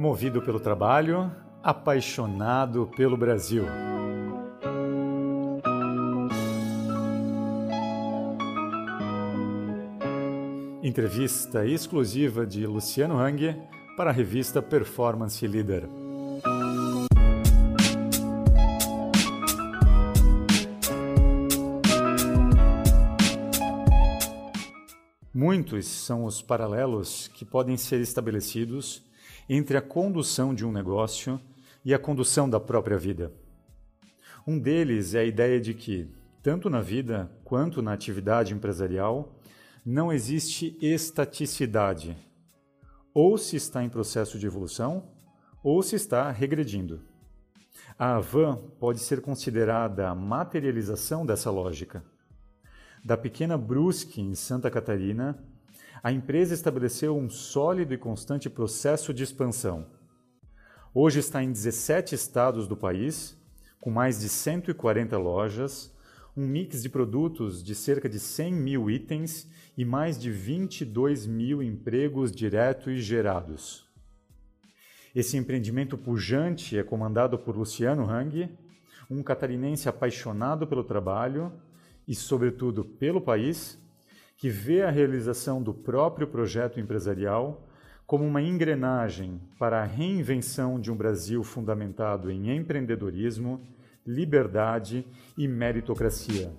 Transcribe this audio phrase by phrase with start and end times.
[0.00, 1.30] Movido pelo trabalho,
[1.62, 3.66] apaixonado pelo Brasil.
[10.82, 13.54] Entrevista exclusiva de Luciano Hang
[13.94, 15.86] para a revista Performance Leader.
[25.34, 29.09] Muitos são os paralelos que podem ser estabelecidos
[29.52, 31.40] entre a condução de um negócio
[31.84, 33.32] e a condução da própria vida.
[34.46, 36.08] Um deles é a ideia de que,
[36.40, 39.34] tanto na vida quanto na atividade empresarial,
[39.84, 42.16] não existe estaticidade.
[43.12, 45.08] Ou se está em processo de evolução,
[45.64, 47.02] ou se está regredindo.
[47.98, 52.04] A Avan pode ser considerada a materialização dessa lógica.
[53.04, 55.42] Da pequena Brusque, em Santa Catarina,
[56.02, 59.86] a empresa estabeleceu um sólido e constante processo de expansão.
[60.94, 63.36] Hoje está em 17 estados do país,
[63.80, 65.94] com mais de 140 lojas,
[66.36, 71.62] um mix de produtos de cerca de 100 mil itens e mais de 22 mil
[71.62, 73.86] empregos diretos e gerados.
[75.14, 78.48] Esse empreendimento pujante é comandado por Luciano Hang,
[79.10, 81.52] um catarinense apaixonado pelo trabalho
[82.06, 83.78] e, sobretudo, pelo país
[84.40, 87.68] que vê a realização do próprio projeto empresarial
[88.06, 93.60] como uma engrenagem para a reinvenção de um Brasil fundamentado em empreendedorismo,
[94.04, 96.50] liberdade e meritocracia.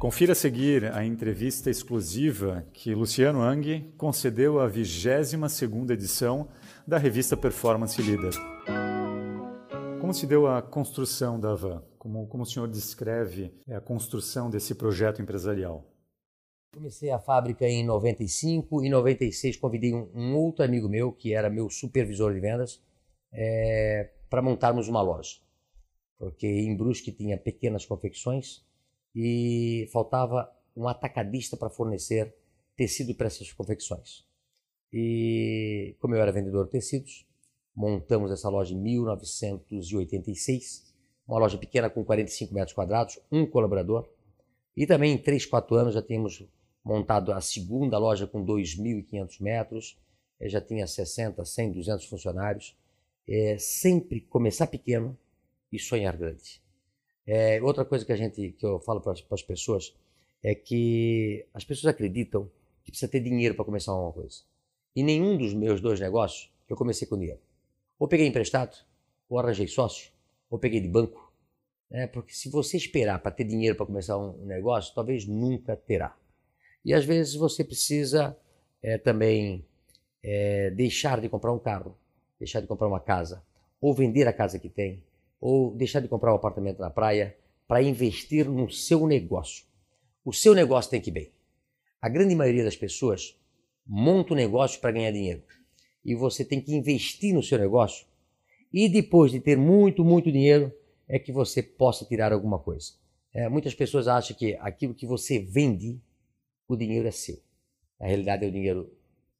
[0.00, 6.48] Confira a seguir a entrevista exclusiva que Luciano Ang concedeu à 22ª edição
[6.86, 8.53] da revista Performance Leader.
[10.14, 11.82] Como se deu a construção da Van?
[11.98, 15.92] Como, como o senhor descreve a construção desse projeto empresarial?
[16.72, 21.50] Comecei a fábrica em 95 e 96 convidei um, um outro amigo meu que era
[21.50, 22.80] meu supervisor de vendas
[23.32, 25.40] é, para montarmos uma loja,
[26.16, 28.64] porque em Brusque tinha pequenas confecções
[29.12, 32.32] e faltava um atacadista para fornecer
[32.76, 34.24] tecido para essas confecções.
[34.92, 37.26] E como eu era vendedor de tecidos,
[37.74, 40.94] montamos essa loja em 1986
[41.26, 44.08] uma loja pequena com 45 metros quadrados, um colaborador.
[44.76, 46.44] E também em 3, 4 anos já tínhamos
[46.84, 49.98] montado a segunda loja com 2.500 metros,
[50.38, 52.76] eu já tinha 60, 100, 200 funcionários.
[53.26, 55.16] É, sempre começar pequeno
[55.72, 56.60] e sonhar grande.
[57.26, 59.94] É, outra coisa que a gente que eu falo para as pessoas
[60.42, 62.50] é que as pessoas acreditam
[62.84, 64.42] que precisa ter dinheiro para começar uma coisa.
[64.94, 67.40] E nenhum dos meus dois negócios eu comecei com dinheiro.
[67.98, 68.76] Ou peguei emprestado,
[69.28, 70.12] ou arranjei sócio,
[70.50, 71.32] ou peguei de banco.
[71.90, 72.06] Né?
[72.06, 76.16] Porque se você esperar para ter dinheiro para começar um negócio, talvez nunca terá.
[76.84, 78.36] E às vezes você precisa
[78.82, 79.66] é, também
[80.22, 81.96] é, deixar de comprar um carro,
[82.38, 83.42] deixar de comprar uma casa,
[83.80, 85.02] ou vender a casa que tem,
[85.40, 89.64] ou deixar de comprar um apartamento na praia para investir no seu negócio.
[90.24, 91.32] O seu negócio tem que ir bem.
[92.00, 93.38] A grande maioria das pessoas
[93.86, 95.42] monta um negócio para ganhar dinheiro.
[96.04, 98.06] E você tem que investir no seu negócio
[98.72, 100.72] e depois de ter muito, muito dinheiro,
[101.08, 102.92] é que você possa tirar alguma coisa.
[103.32, 106.00] É, muitas pessoas acham que aquilo que você vende,
[106.66, 107.38] o dinheiro é seu.
[108.00, 108.92] Na realidade, é o dinheiro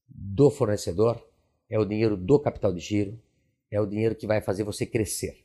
[0.08, 1.20] do fornecedor,
[1.68, 3.20] é o dinheiro do capital de giro,
[3.72, 5.44] é o dinheiro que vai fazer você crescer.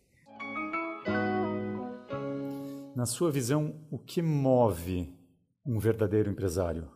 [2.96, 5.12] Na sua visão, o que move
[5.66, 6.88] um verdadeiro empresário?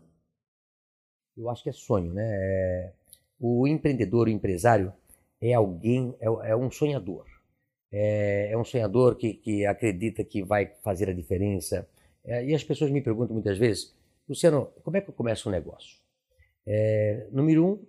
[1.36, 2.24] Eu acho que é sonho, né?
[2.24, 2.94] É...
[3.46, 4.94] O empreendedor, o empresário,
[5.42, 7.26] é alguém, é, é um sonhador.
[7.92, 11.86] É, é, um sonhador que, que acredita que vai fazer a diferença.
[12.24, 13.94] É, e as pessoas me perguntam muitas vezes,
[14.30, 15.98] Luciano, como é que eu começo um negócio?
[16.66, 17.86] É, número um,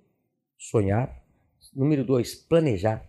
[0.58, 1.22] sonhar.
[1.72, 3.08] Número dois, planejar.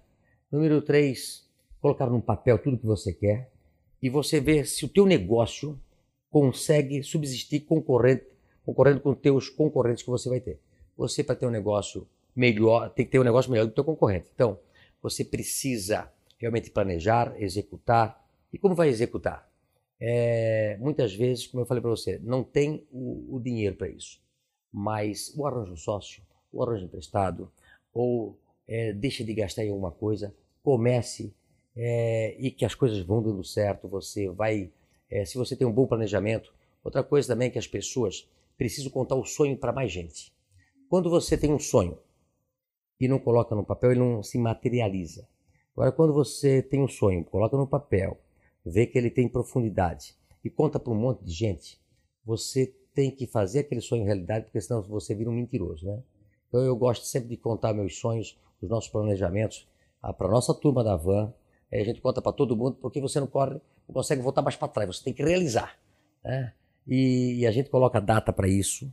[0.52, 1.50] Número três,
[1.82, 3.50] colocar num papel tudo que você quer
[4.04, 5.82] e você ver se o teu negócio
[6.30, 8.28] consegue subsistir concorrente,
[8.64, 10.60] concorrendo com os teus concorrentes que você vai ter.
[10.96, 13.84] Você, para ter um negócio melhor, tem que ter um negócio melhor do que o
[13.84, 14.28] concorrente.
[14.34, 14.60] Então,
[15.02, 18.24] você precisa realmente planejar, executar.
[18.52, 19.50] E como vai executar?
[20.00, 24.20] É, muitas vezes, como eu falei para você, não tem o, o dinheiro para isso.
[24.72, 26.22] Mas o arranjo sócio,
[26.52, 27.52] o arranjo emprestado,
[27.94, 31.34] ou é, deixa de gastar em alguma coisa, comece
[31.76, 33.88] é, e que as coisas vão dando certo.
[33.88, 34.72] Você vai,
[35.10, 36.54] é, se você tem um bom planejamento.
[36.84, 40.32] Outra coisa também é que as pessoas precisam contar o sonho para mais gente.
[40.90, 41.98] Quando você tem um sonho
[43.00, 45.28] e não coloca no papel, ele não se materializa.
[45.74, 48.18] Agora, quando você tem um sonho, coloca no papel,
[48.66, 51.80] vê que ele tem profundidade e conta para um monte de gente,
[52.24, 56.02] você tem que fazer aquele sonho realidade, porque senão você vira um mentiroso, né?
[56.48, 59.68] Então eu gosto sempre de contar meus sonhos, os nossos planejamentos
[60.02, 61.34] ah, para nossa turma da van.
[61.72, 64.68] a gente conta para todo mundo porque você não corre, não consegue voltar mais para
[64.68, 65.78] trás, você tem que realizar.
[66.24, 66.54] Né?
[66.88, 68.90] E, e, a gente coloca data para isso,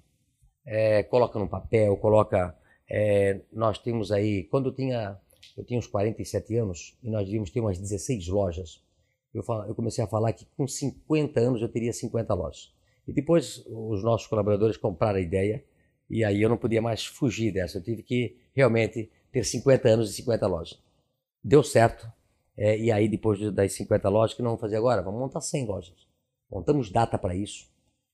[0.64, 2.56] é, coloca no papel, coloca.
[2.94, 5.18] É, nós temos aí, quando eu tinha,
[5.56, 8.82] eu tinha uns 47 anos e nós devíamos ter umas 16 lojas,
[9.32, 12.70] eu, falo, eu comecei a falar que com 50 anos eu teria 50 lojas.
[13.08, 15.64] E depois os nossos colaboradores compraram a ideia
[16.10, 17.78] e aí eu não podia mais fugir dessa.
[17.78, 20.78] Eu tive que realmente ter 50 anos e 50 lojas.
[21.42, 22.06] Deu certo.
[22.54, 25.00] É, e aí depois das 50 lojas, que não vamos fazer agora?
[25.00, 26.06] Vamos montar 100 lojas.
[26.50, 27.66] Montamos data para isso,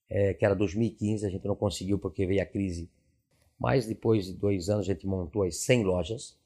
[0.09, 2.89] é, que era 2015, a gente não conseguiu porque veio a crise.
[3.59, 6.39] Mas depois de dois anos a gente montou as 100 lojas.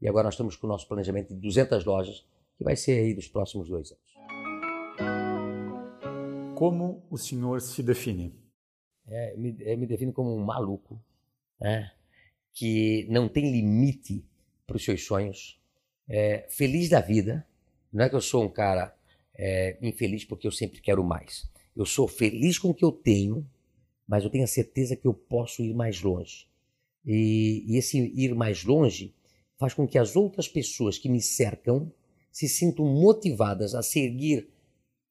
[0.00, 2.24] E agora nós estamos com o nosso planejamento de 200 lojas,
[2.56, 4.08] que vai ser aí dos próximos dois anos.
[6.56, 8.34] Como o senhor se define?
[9.06, 11.00] É, me, me defino como um maluco,
[11.60, 11.92] né?
[12.58, 14.24] que não tem limite
[14.66, 15.60] para os seus sonhos,
[16.08, 17.46] é, feliz da vida.
[17.92, 18.92] Não é que eu sou um cara
[19.36, 21.48] é, infeliz porque eu sempre quero mais.
[21.76, 23.48] Eu sou feliz com o que eu tenho,
[24.08, 26.47] mas eu tenho a certeza que eu posso ir mais longe.
[27.08, 29.14] E, e esse ir mais longe
[29.56, 31.90] faz com que as outras pessoas que me cercam
[32.30, 34.50] se sintam motivadas a seguir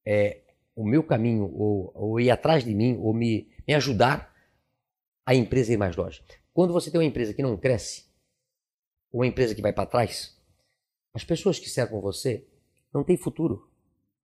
[0.06, 0.42] é,
[0.76, 4.32] o meu caminho, ou, ou ir atrás de mim, ou me, me ajudar
[5.26, 6.22] a empresa ir mais longe.
[6.54, 8.06] Quando você tem uma empresa que não cresce,
[9.12, 10.40] ou uma empresa que vai para trás,
[11.16, 12.48] as pessoas que cercam você
[12.94, 13.68] não têm futuro,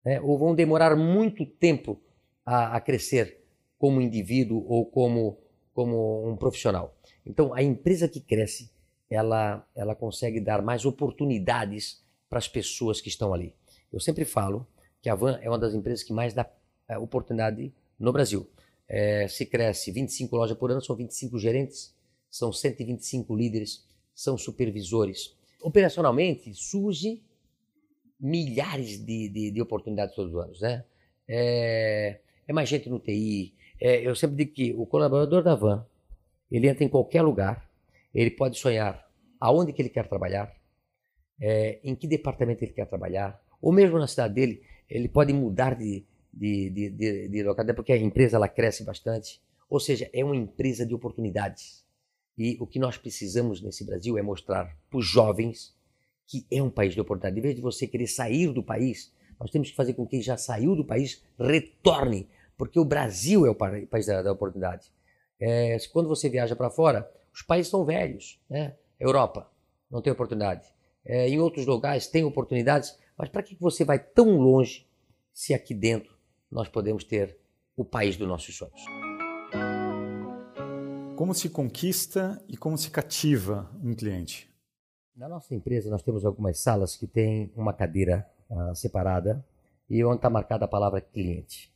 [0.06, 0.22] né?
[0.22, 2.00] ou vão demorar muito tempo
[2.46, 3.44] a, a crescer
[3.80, 5.40] como indivíduo ou como,
[5.74, 6.96] como um profissional.
[7.26, 8.72] Então, a empresa que cresce,
[9.10, 13.54] ela, ela consegue dar mais oportunidades para as pessoas que estão ali.
[13.92, 14.68] Eu sempre falo
[15.02, 16.50] que a Van é uma das empresas que mais dá
[16.88, 18.50] é, oportunidade no Brasil.
[18.88, 21.96] É, se cresce 25 lojas por ano, são 25 gerentes,
[22.30, 25.36] são 125 líderes, são supervisores.
[25.62, 27.24] Operacionalmente, surge
[28.20, 30.62] milhares de, de, de oportunidades todos os anos.
[30.62, 30.84] Né?
[31.28, 33.54] É, é mais gente no TI.
[33.80, 35.86] É, eu sempre digo que o colaborador da Van,
[36.52, 37.70] ele entra em qualquer lugar,
[38.14, 39.06] ele pode sonhar
[39.40, 40.54] aonde que ele quer trabalhar,
[41.42, 45.76] é, em que departamento ele quer trabalhar, ou mesmo na cidade dele, ele pode mudar
[45.76, 49.42] de, de, de, de, de local, até porque a empresa ela cresce bastante.
[49.70, 51.84] Ou seja, é uma empresa de oportunidades.
[52.38, 55.76] E o que nós precisamos nesse Brasil é mostrar para os jovens
[56.28, 57.40] que é um país de oportunidade.
[57.40, 60.22] Em vez de você querer sair do país, nós temos que fazer com que quem
[60.22, 64.92] já saiu do país retorne, porque o Brasil é o país da, da oportunidade.
[65.40, 68.40] É, quando você viaja para fora, os países são velhos.
[68.50, 68.76] Né?
[69.00, 69.50] Europa
[69.90, 70.68] não tem oportunidade.
[71.06, 74.88] É, em outros lugares tem oportunidades, mas para que você vai tão longe
[75.34, 76.16] se aqui dentro
[76.50, 77.38] nós podemos ter
[77.76, 78.82] o país dos nossos sonhos?
[81.16, 84.52] Como se conquista e como se cativa um cliente?
[85.16, 89.46] Na nossa empresa nós temos algumas salas que têm uma cadeira uh, separada
[89.90, 91.72] e onde está marcada a palavra cliente.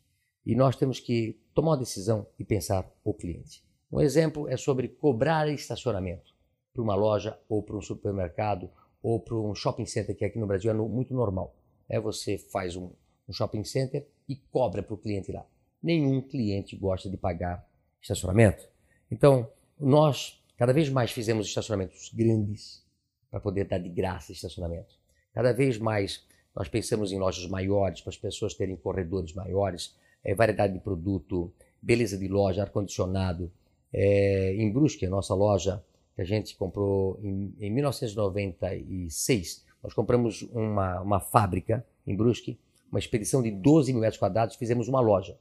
[0.46, 3.66] E nós temos que tomar uma decisão e pensar o cliente.
[3.92, 6.32] Um exemplo é sobre cobrar estacionamento
[6.72, 8.70] para uma loja ou para um supermercado
[9.02, 11.56] ou para um shopping center, que aqui no Brasil é muito normal.
[11.90, 12.92] É você faz um,
[13.28, 15.44] um shopping center e cobra para o cliente lá.
[15.82, 17.68] Nenhum cliente gosta de pagar
[18.00, 18.64] estacionamento.
[19.10, 19.50] Então,
[19.80, 22.86] nós cada vez mais fizemos estacionamentos grandes
[23.32, 24.94] para poder dar de graça estacionamento.
[25.34, 26.24] Cada vez mais
[26.56, 29.96] nós pensamos em lojas maiores para as pessoas terem corredores maiores,
[30.28, 33.50] é, variedade de produto, beleza de loja, ar-condicionado.
[33.94, 35.82] É, em Brusque, a nossa loja
[36.14, 39.66] que a gente comprou em, em 1996.
[39.82, 42.60] Nós compramos uma, uma fábrica em Brusque,
[42.92, 45.38] uma expedição de 12 mil metros quadrados, fizemos uma loja.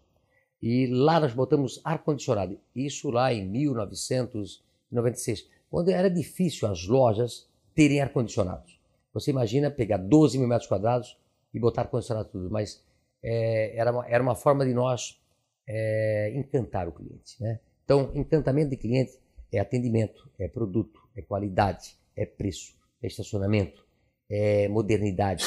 [0.63, 2.57] E lá nós botamos ar-condicionado.
[2.75, 8.79] Isso lá em 1996, quando era difícil as lojas terem ar-condicionados.
[9.13, 11.19] Você imagina pegar 12 mil metros quadrados
[11.53, 12.86] e botar ar-condicionado tudo, mas
[13.29, 15.21] é, era, uma, era uma forma de nós
[15.67, 17.43] é, encantar o cliente.
[17.43, 17.59] Né?
[17.85, 19.19] Então, encantamento de cliente
[19.53, 23.85] é atendimento, é produto, é qualidade, é preço, é estacionamento,
[24.31, 25.45] é modernidade.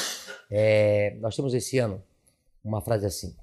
[0.50, 1.16] É...
[1.20, 2.02] Nós temos esse ano
[2.62, 3.34] uma frase assim: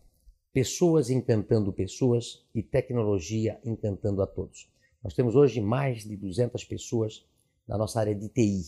[0.53, 4.69] pessoas encantando pessoas e tecnologia encantando a todos.
[5.03, 7.25] Nós temos hoje mais de 200 pessoas
[7.67, 8.63] na nossa área de TI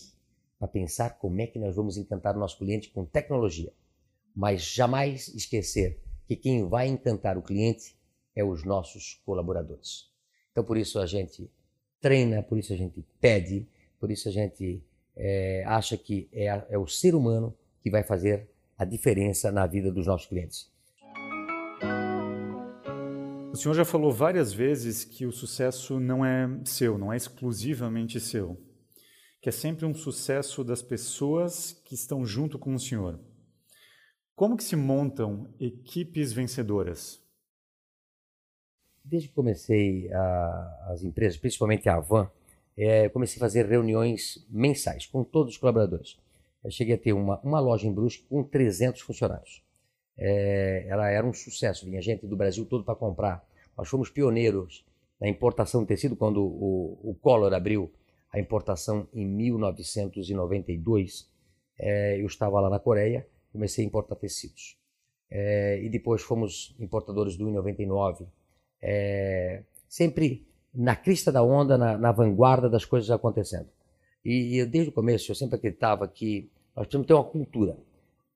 [0.58, 3.72] para pensar como é que nós vamos encantar o nosso cliente com tecnologia.
[4.34, 7.96] Mas jamais esquecer que quem vai encantar o cliente
[8.34, 10.10] é os nossos colaboradores.
[10.52, 11.50] Então, por isso, a gente
[12.00, 13.68] treina, por isso a gente pede,
[13.98, 14.82] por isso a gente
[15.16, 19.92] é, acha que é, é o ser humano que vai fazer a diferença na vida
[19.92, 20.70] dos nossos clientes.
[23.52, 28.20] O senhor já falou várias vezes que o sucesso não é seu, não é exclusivamente
[28.20, 28.56] seu,
[29.42, 33.18] que é sempre um sucesso das pessoas que estão junto com o senhor.
[34.40, 37.22] Como que se montam equipes vencedoras?
[39.04, 42.30] Desde que comecei a, as empresas, principalmente a Avan,
[42.74, 46.18] é, comecei a fazer reuniões mensais com todos os colaboradores.
[46.64, 49.62] Eu cheguei a ter uma, uma loja em Brusque com 300 funcionários.
[50.16, 53.46] É, ela era um sucesso, vinha gente do Brasil todo para comprar.
[53.76, 54.86] Nós fomos pioneiros
[55.20, 57.92] na importação de tecido quando o, o Collor abriu
[58.32, 61.28] a importação em 1992.
[61.78, 64.76] É, eu estava lá na Coreia, comecei a importar tecidos.
[65.30, 68.26] É, e depois fomos importadores do I99.
[68.82, 73.68] É, sempre na crista da onda, na, na vanguarda das coisas acontecendo.
[74.24, 77.76] E, e desde o começo eu sempre acreditava que nós precisamos ter uma cultura.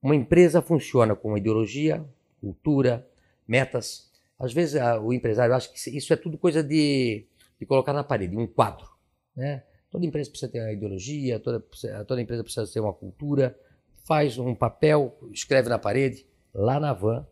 [0.02, 2.04] Uma empresa funciona com ideologia,
[2.40, 3.06] cultura,
[3.46, 4.10] metas.
[4.38, 7.26] Às vezes a, o empresário acha que isso é tudo coisa de,
[7.58, 8.86] de colocar na parede, um quadro.
[9.34, 9.62] Né?
[9.90, 11.64] Toda empresa precisa ter uma ideologia, toda,
[12.06, 13.58] toda empresa precisa ter uma cultura.
[14.04, 16.26] Faz um papel, escreve na parede.
[16.52, 17.26] Lá na van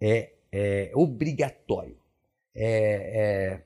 [0.00, 1.98] é, é obrigatório.
[2.54, 3.64] É, é,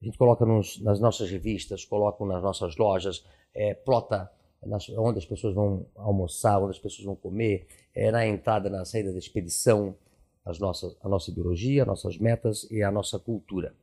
[0.00, 4.30] a gente coloca nos, nas nossas revistas, coloca nas nossas lojas, é, plota
[4.64, 8.84] nas, onde as pessoas vão almoçar, onde as pessoas vão comer, é, na entrada, na
[8.84, 9.96] saída da expedição,
[10.44, 13.74] as nossas, a nossa ideologia, as nossas metas e a nossa cultura.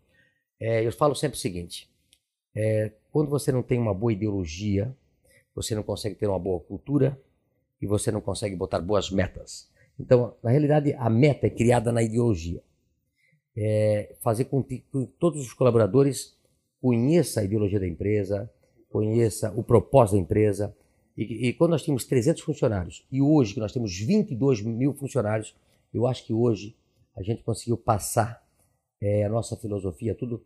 [0.60, 1.90] É, eu falo sempre o seguinte:
[2.56, 4.96] é, quando você não tem uma boa ideologia,
[5.54, 7.20] você não consegue ter uma boa cultura
[7.84, 9.70] e você não consegue botar boas metas.
[10.00, 12.64] Então, na realidade, a meta é criada na ideologia
[13.58, 14.86] é, fazer com que,
[15.20, 16.38] todos os colaboradores
[16.82, 18.50] conheçam a ideologia da empresa,
[18.90, 20.74] conheça o propósito da empresa.
[21.18, 25.54] E, e, quando nós tínhamos 300 funcionários e hoje que nós temos 22 mil funcionários,
[25.94, 26.76] eu acho que hoje
[27.16, 28.42] a gente conseguiu passar
[29.02, 30.42] é, a nossa filosofia tudo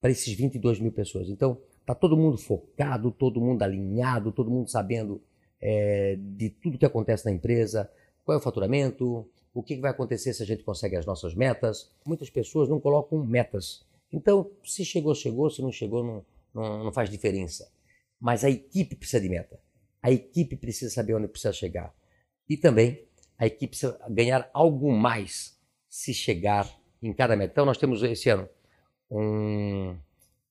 [0.00, 1.28] para esses 22 mil pessoas.
[1.28, 5.22] Então, está todo mundo focado, todo mundo alinhado, todo mundo sabendo
[5.62, 7.88] é, de tudo que acontece na empresa,
[8.24, 11.90] qual é o faturamento, o que vai acontecer se a gente consegue as nossas metas.
[12.04, 13.86] Muitas pessoas não colocam metas.
[14.12, 17.70] Então, se chegou, chegou, se não chegou, não, não, não faz diferença.
[18.20, 19.60] Mas a equipe precisa de meta.
[20.02, 21.94] A equipe precisa saber onde precisa chegar.
[22.48, 23.04] E também
[23.38, 26.68] a equipe precisa ganhar algo mais se chegar
[27.02, 27.52] em cada meta.
[27.52, 28.48] Então, nós temos esse ano
[29.10, 29.96] um,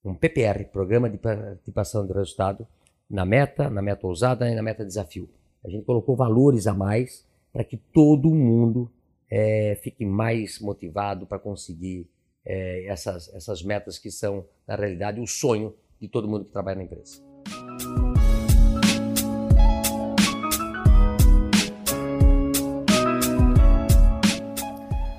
[0.04, 2.68] um PPR, Programa de Participação de Resultado,
[3.12, 5.30] na meta, na meta ousada e na meta desafio.
[5.66, 8.90] A gente colocou valores a mais para que todo mundo
[9.30, 12.08] é, fique mais motivado para conseguir
[12.46, 16.78] é, essas, essas metas que são, na realidade, o sonho de todo mundo que trabalha
[16.78, 17.22] na empresa.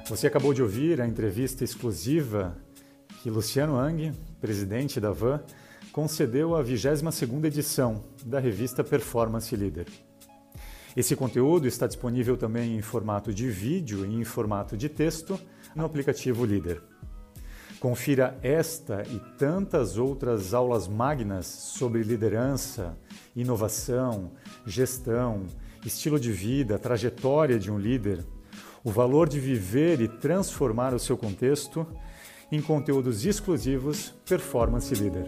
[0.08, 2.56] Você acabou de ouvir a entrevista exclusiva
[3.22, 5.42] que Luciano Ang, presidente da VAN,
[5.92, 9.86] concedeu à 22ª edição da revista Performance Leader.
[10.96, 15.38] Esse conteúdo está disponível também em formato de vídeo e em formato de texto
[15.76, 16.82] no aplicativo Líder.
[17.78, 22.96] Confira esta e tantas outras aulas magnas sobre liderança,
[23.36, 24.32] inovação,
[24.64, 25.46] gestão,
[25.84, 28.24] estilo de vida, trajetória de um líder,
[28.84, 31.86] o valor de viver e transformar o seu contexto
[32.52, 35.24] em conteúdos exclusivos Performance Leader.